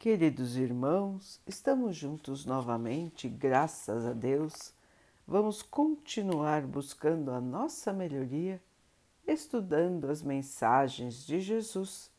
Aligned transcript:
Queridos 0.00 0.56
irmãos, 0.56 1.42
estamos 1.46 1.94
juntos 1.94 2.46
novamente, 2.46 3.28
graças 3.28 4.06
a 4.06 4.14
Deus. 4.14 4.72
Vamos 5.26 5.60
continuar 5.60 6.62
buscando 6.62 7.30
a 7.30 7.38
nossa 7.38 7.92
melhoria, 7.92 8.62
estudando 9.26 10.08
as 10.08 10.22
mensagens 10.22 11.26
de 11.26 11.38
Jesus, 11.38 12.10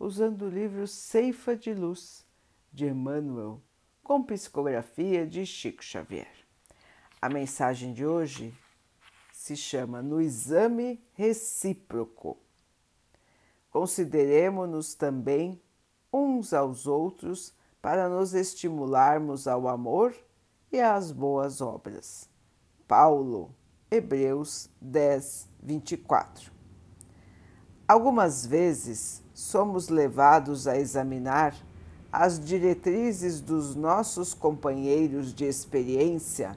usando 0.00 0.46
o 0.46 0.48
livro 0.48 0.88
Ceifa 0.88 1.54
de 1.54 1.74
Luz 1.74 2.24
de 2.72 2.86
Emmanuel, 2.86 3.60
com 4.02 4.22
psicografia 4.22 5.26
de 5.26 5.44
Chico 5.44 5.84
Xavier. 5.84 6.32
A 7.20 7.28
mensagem 7.28 7.92
de 7.92 8.06
hoje 8.06 8.54
se 9.30 9.54
chama 9.54 10.00
No 10.00 10.22
Exame 10.22 11.04
Recíproco. 11.12 12.38
Consideremos-nos 13.68 14.94
também 14.94 15.60
uns 16.16 16.54
aos 16.54 16.86
outros 16.86 17.52
para 17.82 18.08
nos 18.08 18.32
estimularmos 18.32 19.46
ao 19.46 19.68
amor 19.68 20.14
e 20.72 20.80
às 20.80 21.12
boas 21.12 21.60
obras. 21.60 22.28
Paulo, 22.88 23.50
Hebreus 23.90 24.70
10, 24.80 25.48
24. 25.62 26.50
Algumas 27.86 28.46
vezes 28.46 29.22
somos 29.34 29.88
levados 29.88 30.66
a 30.66 30.76
examinar 30.76 31.54
as 32.10 32.40
diretrizes 32.40 33.40
dos 33.40 33.74
nossos 33.76 34.32
companheiros 34.32 35.34
de 35.34 35.44
experiência 35.44 36.56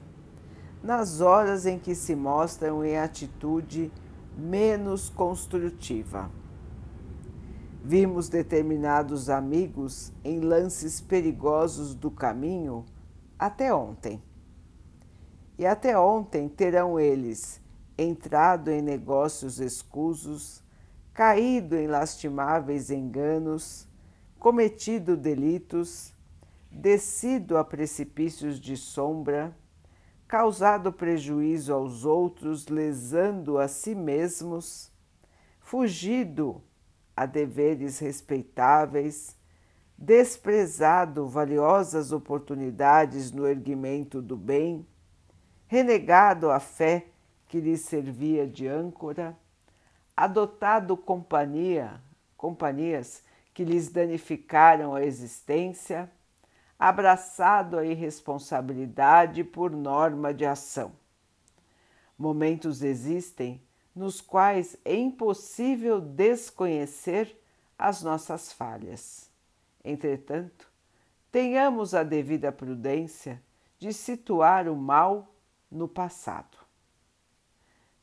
nas 0.82 1.20
horas 1.20 1.66
em 1.66 1.78
que 1.78 1.94
se 1.94 2.16
mostram 2.16 2.84
em 2.84 2.96
atitude 2.96 3.92
menos 4.36 5.10
construtiva. 5.10 6.30
Vimos 7.82 8.28
determinados 8.28 9.30
amigos 9.30 10.12
em 10.22 10.40
lances 10.40 11.00
perigosos 11.00 11.94
do 11.94 12.10
caminho 12.10 12.84
até 13.38 13.72
ontem. 13.72 14.22
E 15.58 15.64
até 15.64 15.98
ontem 15.98 16.46
terão 16.46 17.00
eles 17.00 17.58
entrado 17.96 18.70
em 18.70 18.82
negócios 18.82 19.60
escusos, 19.60 20.62
caído 21.14 21.74
em 21.74 21.86
lastimáveis 21.86 22.90
enganos, 22.90 23.88
cometido 24.38 25.16
delitos, 25.16 26.14
descido 26.70 27.56
a 27.56 27.64
precipícios 27.64 28.60
de 28.60 28.76
sombra, 28.76 29.56
causado 30.28 30.92
prejuízo 30.92 31.72
aos 31.72 32.04
outros, 32.04 32.68
lesando 32.68 33.58
a 33.58 33.66
si 33.68 33.94
mesmos, 33.94 34.92
fugido 35.60 36.62
a 37.20 37.26
deveres 37.26 37.98
respeitáveis, 37.98 39.36
desprezado 39.94 41.28
valiosas 41.28 42.12
oportunidades 42.12 43.30
no 43.30 43.46
erguimento 43.46 44.22
do 44.22 44.38
bem, 44.38 44.86
renegado 45.66 46.50
a 46.50 46.58
fé 46.58 47.08
que 47.46 47.60
lhe 47.60 47.76
servia 47.76 48.46
de 48.46 48.66
âncora, 48.66 49.36
adotado 50.16 50.96
companhia, 50.96 52.00
companhias 52.38 53.22
que 53.52 53.64
lhes 53.64 53.90
danificaram 53.90 54.94
a 54.94 55.04
existência, 55.04 56.10
abraçado 56.78 57.76
a 57.76 57.84
irresponsabilidade 57.84 59.44
por 59.44 59.70
norma 59.72 60.32
de 60.32 60.46
ação. 60.46 60.92
Momentos 62.16 62.82
existem 62.82 63.60
nos 63.94 64.20
quais 64.20 64.76
é 64.84 64.94
impossível 64.94 66.00
desconhecer 66.00 67.36
as 67.78 68.02
nossas 68.02 68.52
falhas. 68.52 69.30
Entretanto, 69.84 70.70
tenhamos 71.32 71.94
a 71.94 72.02
devida 72.02 72.52
prudência 72.52 73.42
de 73.78 73.92
situar 73.92 74.68
o 74.68 74.76
mal 74.76 75.34
no 75.70 75.88
passado. 75.88 76.58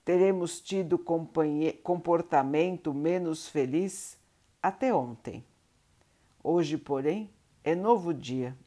Teremos 0.03 0.61
tido 0.61 0.97
comportamento 1.83 2.93
menos 2.93 3.47
feliz 3.47 4.17
até 4.61 4.93
ontem. 4.93 5.45
Hoje, 6.43 6.77
porém, 6.77 7.29
é 7.63 7.75
novo 7.75 8.13
dia. 8.13 8.57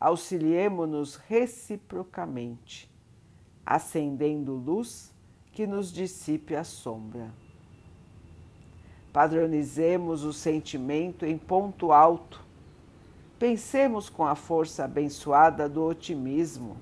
Auxiliemo-nos 0.00 1.16
reciprocamente, 1.16 2.90
acendendo 3.66 4.54
luz 4.54 5.14
que 5.58 5.66
nos 5.66 5.92
dissipe 5.92 6.54
a 6.54 6.62
sombra. 6.62 7.32
Padronizemos 9.12 10.22
o 10.22 10.32
sentimento 10.32 11.26
em 11.26 11.36
ponto 11.36 11.90
alto. 11.90 12.44
Pensemos 13.40 14.08
com 14.08 14.24
a 14.24 14.36
força 14.36 14.84
abençoada 14.84 15.68
do 15.68 15.82
otimismo. 15.84 16.76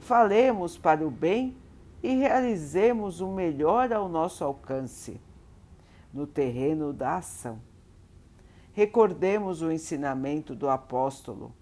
Falemos 0.00 0.76
para 0.76 1.02
o 1.02 1.10
bem 1.10 1.56
e 2.02 2.14
realizemos 2.14 3.22
o 3.22 3.28
melhor 3.28 3.90
ao 3.90 4.06
nosso 4.06 4.44
alcance, 4.44 5.18
no 6.12 6.26
terreno 6.26 6.92
da 6.92 7.16
ação. 7.16 7.58
Recordemos 8.74 9.62
o 9.62 9.72
ensinamento 9.72 10.54
do 10.54 10.68
apóstolo, 10.68 11.54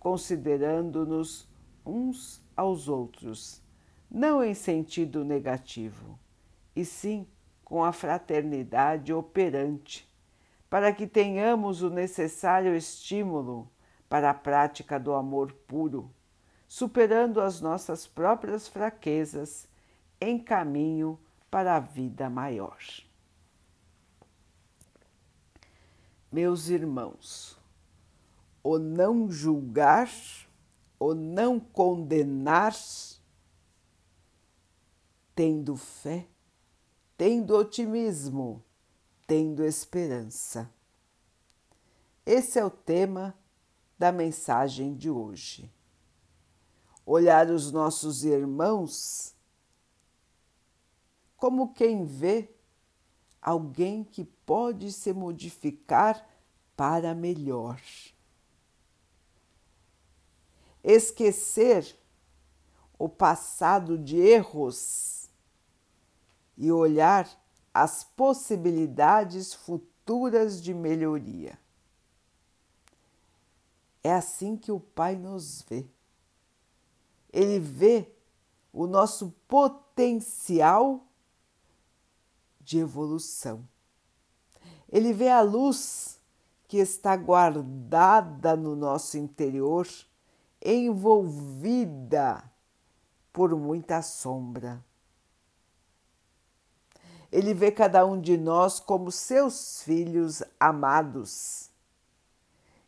considerando-nos 0.00 1.46
uns 1.84 2.42
aos 2.56 2.88
outros 2.88 3.61
não 4.12 4.44
em 4.44 4.52
sentido 4.52 5.24
negativo, 5.24 6.18
e 6.76 6.84
sim 6.84 7.26
com 7.64 7.82
a 7.82 7.92
fraternidade 7.92 9.12
operante, 9.12 10.06
para 10.68 10.92
que 10.92 11.06
tenhamos 11.06 11.82
o 11.82 11.88
necessário 11.88 12.76
estímulo 12.76 13.70
para 14.08 14.28
a 14.28 14.34
prática 14.34 15.00
do 15.00 15.14
amor 15.14 15.52
puro, 15.66 16.10
superando 16.68 17.40
as 17.40 17.62
nossas 17.62 18.06
próprias 18.06 18.68
fraquezas 18.68 19.66
em 20.20 20.38
caminho 20.38 21.18
para 21.50 21.76
a 21.76 21.80
vida 21.80 22.28
maior. 22.28 22.78
Meus 26.30 26.68
irmãos, 26.68 27.58
o 28.62 28.78
não 28.78 29.30
julgar, 29.30 30.10
o 30.98 31.14
não 31.14 31.58
condenar, 31.58 32.74
tendo 35.34 35.76
fé, 35.76 36.26
tendo 37.16 37.56
otimismo, 37.56 38.62
tendo 39.26 39.64
esperança. 39.64 40.70
Esse 42.24 42.58
é 42.58 42.64
o 42.64 42.70
tema 42.70 43.36
da 43.98 44.12
mensagem 44.12 44.94
de 44.94 45.10
hoje. 45.10 45.70
Olhar 47.04 47.50
os 47.50 47.72
nossos 47.72 48.24
irmãos 48.24 49.34
como 51.36 51.74
quem 51.74 52.04
vê 52.04 52.48
alguém 53.40 54.04
que 54.04 54.24
pode 54.24 54.92
se 54.92 55.12
modificar 55.12 56.24
para 56.76 57.16
melhor. 57.16 57.80
Esquecer 60.84 61.98
o 62.96 63.08
passado 63.08 63.98
de 63.98 64.16
erros 64.16 65.21
e 66.56 66.70
olhar 66.70 67.28
as 67.72 68.04
possibilidades 68.04 69.54
futuras 69.54 70.62
de 70.62 70.74
melhoria. 70.74 71.58
É 74.02 74.12
assim 74.12 74.56
que 74.56 74.72
o 74.72 74.80
Pai 74.80 75.16
nos 75.16 75.62
vê. 75.62 75.86
Ele 77.32 77.58
vê 77.58 78.12
o 78.72 78.86
nosso 78.86 79.30
potencial 79.46 81.06
de 82.60 82.78
evolução. 82.78 83.66
Ele 84.88 85.12
vê 85.12 85.30
a 85.30 85.40
luz 85.40 86.20
que 86.68 86.78
está 86.78 87.16
guardada 87.16 88.56
no 88.56 88.74
nosso 88.74 89.18
interior, 89.18 89.86
envolvida 90.64 92.42
por 93.32 93.54
muita 93.56 94.02
sombra. 94.02 94.84
Ele 97.32 97.54
vê 97.54 97.72
cada 97.72 98.04
um 98.04 98.20
de 98.20 98.36
nós 98.36 98.78
como 98.78 99.10
seus 99.10 99.82
filhos 99.82 100.42
amados 100.60 101.70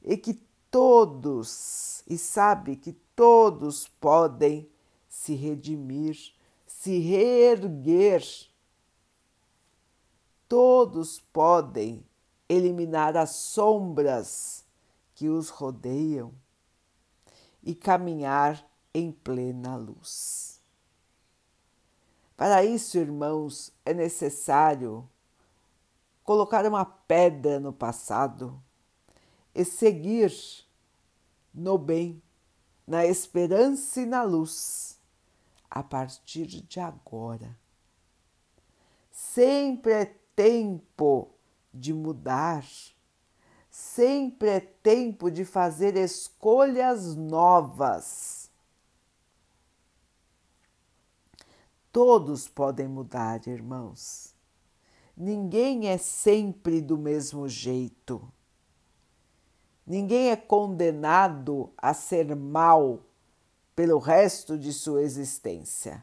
e 0.03 0.19
que 0.19 0.35
todos, 0.71 2.05
e 2.07 2.19
sabe 2.19 2.77
que 2.77 2.93
todos 3.17 3.89
podem 3.89 4.69
se 5.09 5.35
redimir, 5.35 6.35
se 6.67 6.99
reerguer. 6.99 8.23
Todos 10.47 11.21
podem 11.33 12.05
eliminar 12.47 13.17
as 13.17 13.31
sombras 13.31 14.63
que 15.15 15.27
os 15.27 15.49
rodeiam 15.49 16.35
e 17.63 17.75
caminhar 17.75 18.63
em 18.93 19.11
plena 19.11 19.75
luz. 19.77 20.54
Para 22.37 22.65
isso, 22.65 22.99
irmãos, 22.99 23.73
é 23.85 23.95
necessário 23.95 25.09
colocar 26.25 26.67
uma 26.67 26.85
pedra 26.85 27.61
no 27.61 27.73
passado, 27.73 28.61
e 29.55 29.65
seguir 29.65 30.33
no 31.55 31.79
bem, 31.79 32.21
na 32.87 33.07
esperança 33.07 34.01
e 34.01 34.07
na 34.07 34.23
luz, 34.23 34.99
a 35.71 35.83
partir 35.83 36.47
de 36.47 36.81
agora. 36.81 37.57
Sempre 39.13 39.93
é 39.93 40.05
tempo 40.35 41.31
de 41.73 41.95
mudar, 41.95 42.65
sempre 43.71 44.49
é 44.49 44.61
tempo 44.61 45.31
de 45.31 45.45
fazer 45.45 45.97
escolhas 45.97 47.15
novas. 47.15 48.44
Todos 51.95 52.49
podem 52.49 52.89
mudar, 52.89 53.47
irmãos. 53.47 54.35
Ninguém 55.17 55.87
é 55.87 55.97
sempre 55.97 56.81
do 56.81 56.99
mesmo 56.99 57.49
jeito. 57.49 58.21
Ninguém 59.87 60.31
é 60.31 60.35
condenado 60.35 61.73
a 61.79 61.95
ser 61.95 62.35
mal 62.35 62.99
pelo 63.77 64.01
resto 64.01 64.59
de 64.59 64.73
sua 64.73 65.03
existência. 65.03 66.03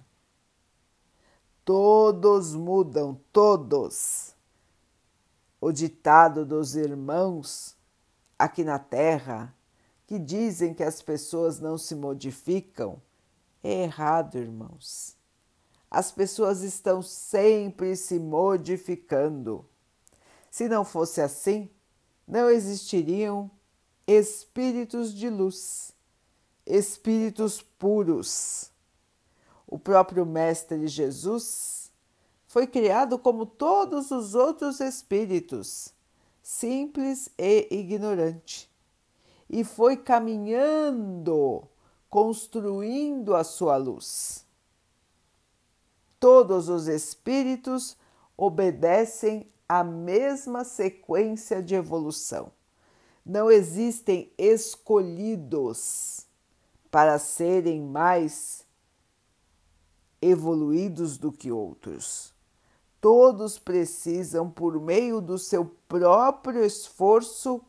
Todos 1.65 2.55
mudam, 2.55 3.19
todos. 3.29 4.33
O 5.59 5.73
ditado 5.73 6.45
dos 6.45 6.73
irmãos 6.73 7.75
aqui 8.39 8.63
na 8.63 8.79
Terra, 8.79 9.53
que 10.07 10.17
dizem 10.17 10.73
que 10.73 10.83
as 10.83 11.01
pessoas 11.01 11.59
não 11.59 11.77
se 11.77 11.95
modificam, 11.95 13.01
é 13.61 13.83
errado, 13.83 14.37
irmãos. 14.37 15.19
As 15.91 16.09
pessoas 16.09 16.61
estão 16.61 17.01
sempre 17.01 17.97
se 17.97 18.17
modificando. 18.17 19.65
Se 20.49 20.69
não 20.69 20.85
fosse 20.85 21.19
assim, 21.19 21.69
não 22.25 22.49
existiriam 22.49 23.51
espíritos 24.07 25.13
de 25.13 25.29
luz, 25.29 25.93
espíritos 26.65 27.61
puros. 27.61 28.71
O 29.67 29.77
próprio 29.77 30.25
Mestre 30.25 30.87
Jesus 30.87 31.91
foi 32.47 32.65
criado 32.67 33.19
como 33.19 33.45
todos 33.45 34.11
os 34.11 34.33
outros 34.33 34.79
espíritos, 34.79 35.93
simples 36.41 37.29
e 37.37 37.67
ignorante, 37.69 38.69
e 39.49 39.65
foi 39.65 39.97
caminhando, 39.97 41.63
construindo 42.09 43.35
a 43.35 43.43
sua 43.43 43.75
luz. 43.75 44.45
Todos 46.21 46.69
os 46.69 46.87
espíritos 46.87 47.97
obedecem 48.37 49.51
à 49.67 49.83
mesma 49.83 50.63
sequência 50.63 51.61
de 51.61 51.75
evolução 51.75 52.53
não 53.25 53.51
existem 53.51 54.31
escolhidos 54.37 56.25
para 56.89 57.19
serem 57.19 57.81
mais 57.81 58.65
evoluídos 60.21 61.17
do 61.17 61.31
que 61.31 61.51
outros. 61.51 62.33
Todos 62.99 63.57
precisam, 63.57 64.49
por 64.49 64.79
meio 64.79 65.21
do 65.21 65.37
seu 65.37 65.65
próprio 65.87 66.63
esforço, 66.63 67.61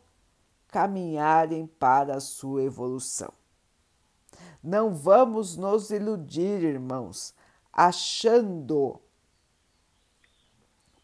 caminharem 0.68 1.66
para 1.66 2.16
a 2.16 2.20
sua 2.20 2.62
evolução. 2.62 3.32
Não 4.62 4.94
vamos 4.94 5.56
nos 5.56 5.90
iludir, 5.90 6.62
irmãos, 6.62 7.34
achando 7.72 9.00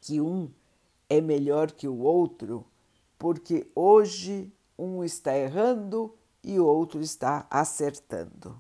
que 0.01 0.21
um 0.21 0.51
é 1.09 1.21
melhor 1.21 1.73
que 1.73 1.89
o 1.89 1.99
outro 1.99 2.67
porque 3.19 3.71
hoje 3.75 4.53
um 4.79 5.03
está 5.03 5.37
errando 5.37 6.15
e 6.43 6.59
o 6.61 6.67
outro 6.67 7.01
está 7.01 7.47
acertando. 7.51 8.57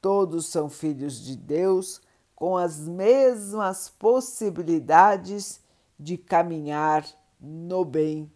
Todos 0.00 0.46
são 0.46 0.68
filhos 0.68 1.22
de 1.22 1.36
Deus 1.36 2.00
com 2.34 2.56
as 2.56 2.80
mesmas 2.80 3.88
possibilidades 3.88 5.60
de 5.98 6.16
caminhar 6.16 7.06
no 7.40 7.84
bem, 7.84 8.30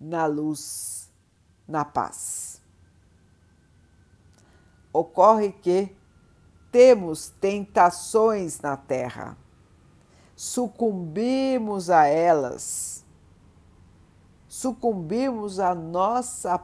na 0.00 0.26
luz, 0.26 1.10
na 1.66 1.84
paz. 1.84 2.60
Ocorre 4.92 5.52
que 5.52 5.95
temos 6.70 7.28
tentações 7.40 8.60
na 8.60 8.76
terra, 8.76 9.36
sucumbimos 10.34 11.90
a 11.90 12.06
elas 12.06 12.96
sucumbimos 14.56 15.60
nossa 15.74 16.58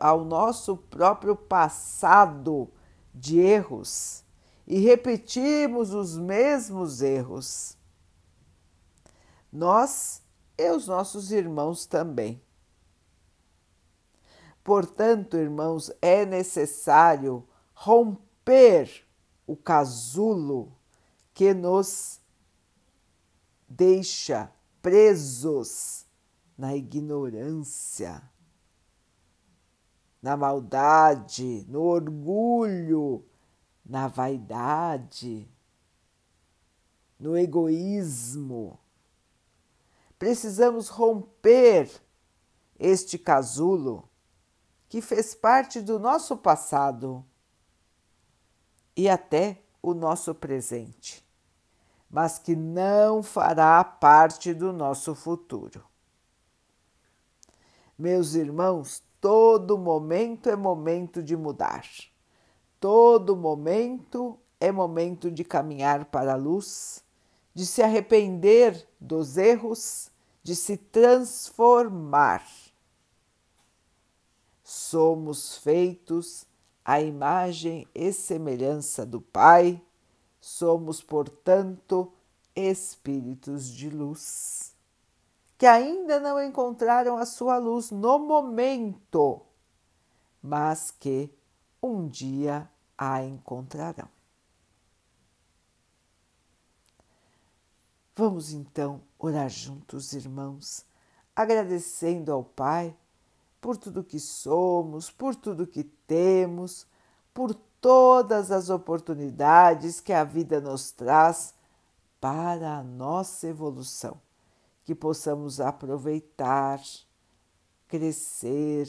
ao 0.00 0.24
nosso 0.24 0.74
próprio 0.74 1.36
passado 1.36 2.66
de 3.14 3.38
erros 3.38 4.24
e 4.66 4.78
repetimos 4.78 5.92
os 5.92 6.16
mesmos 6.16 7.02
erros. 7.02 7.76
Nós 9.52 10.22
e 10.56 10.70
os 10.70 10.86
nossos 10.86 11.30
irmãos 11.30 11.84
também. 11.84 12.40
Portanto, 14.64 15.36
irmãos, 15.36 15.92
é 16.00 16.24
necessário 16.24 17.46
romper 17.74 19.04
o 19.50 19.56
casulo 19.56 20.72
que 21.34 21.52
nos 21.52 22.20
deixa 23.68 24.48
presos 24.80 26.06
na 26.56 26.76
ignorância, 26.76 28.22
na 30.22 30.36
maldade, 30.36 31.66
no 31.68 31.82
orgulho, 31.82 33.24
na 33.84 34.06
vaidade, 34.06 35.50
no 37.18 37.36
egoísmo. 37.36 38.78
Precisamos 40.16 40.86
romper 40.86 41.90
este 42.78 43.18
casulo 43.18 44.08
que 44.88 45.02
fez 45.02 45.34
parte 45.34 45.80
do 45.80 45.98
nosso 45.98 46.36
passado 46.36 47.26
e 49.00 49.08
até 49.08 49.56
o 49.80 49.94
nosso 49.94 50.34
presente, 50.34 51.26
mas 52.10 52.38
que 52.38 52.54
não 52.54 53.22
fará 53.22 53.82
parte 53.82 54.52
do 54.52 54.74
nosso 54.74 55.14
futuro. 55.14 55.82
Meus 57.98 58.34
irmãos, 58.34 59.02
todo 59.18 59.78
momento 59.78 60.50
é 60.50 60.54
momento 60.56 61.22
de 61.22 61.34
mudar. 61.34 61.82
Todo 62.78 63.34
momento 63.34 64.38
é 64.60 64.70
momento 64.70 65.30
de 65.30 65.44
caminhar 65.44 66.04
para 66.04 66.34
a 66.34 66.36
luz, 66.36 67.02
de 67.54 67.64
se 67.64 67.82
arrepender 67.82 68.86
dos 69.00 69.38
erros, 69.38 70.10
de 70.42 70.54
se 70.54 70.76
transformar. 70.76 72.46
Somos 74.62 75.56
feitos 75.56 76.49
à 76.90 77.00
imagem 77.00 77.86
e 77.94 78.12
semelhança 78.12 79.06
do 79.06 79.20
Pai, 79.20 79.80
somos, 80.40 81.00
portanto, 81.00 82.12
espíritos 82.56 83.68
de 83.68 83.88
luz 83.88 84.74
que 85.56 85.66
ainda 85.66 86.18
não 86.18 86.42
encontraram 86.42 87.16
a 87.16 87.24
sua 87.24 87.58
luz 87.58 87.92
no 87.92 88.18
momento, 88.18 89.40
mas 90.42 90.90
que 90.90 91.32
um 91.80 92.08
dia 92.08 92.68
a 92.98 93.22
encontrarão. 93.22 94.08
Vamos 98.16 98.52
então 98.52 99.00
orar 99.16 99.48
juntos, 99.48 100.12
irmãos, 100.12 100.84
agradecendo 101.36 102.32
ao 102.32 102.42
Pai 102.42 102.96
por 103.60 103.76
tudo 103.76 104.04
que 104.04 104.18
somos, 104.18 105.10
por 105.10 105.34
tudo 105.34 105.66
que 105.66 105.84
temos, 105.84 106.86
por 107.34 107.54
todas 107.80 108.50
as 108.50 108.70
oportunidades 108.70 110.00
que 110.00 110.12
a 110.12 110.24
vida 110.24 110.60
nos 110.60 110.90
traz 110.90 111.54
para 112.20 112.78
a 112.78 112.82
nossa 112.82 113.46
evolução 113.46 114.20
que 114.90 114.94
possamos 114.94 115.60
aproveitar, 115.60 116.80
crescer, 117.86 118.88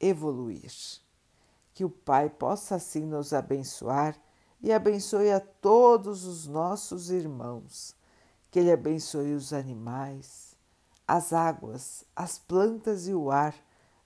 evoluir. 0.00 0.72
Que 1.74 1.84
o 1.84 1.90
Pai 1.90 2.30
possa 2.30 2.76
assim 2.76 3.04
nos 3.04 3.32
abençoar 3.32 4.18
e 4.60 4.72
abençoe 4.72 5.30
a 5.30 5.40
todos 5.40 6.24
os 6.24 6.46
nossos 6.46 7.10
irmãos. 7.10 7.94
Que 8.50 8.60
Ele 8.60 8.72
abençoe 8.72 9.34
os 9.34 9.52
animais, 9.52 10.56
as 11.06 11.32
águas, 11.32 12.04
as 12.16 12.38
plantas 12.38 13.06
e 13.06 13.12
o 13.12 13.30
ar 13.30 13.54